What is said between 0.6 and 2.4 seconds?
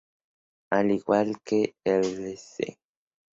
Al igual que "Cl.